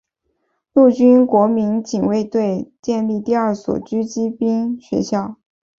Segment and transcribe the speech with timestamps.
[0.73, 5.35] 陆军国民警卫队建立第二所狙击兵学校。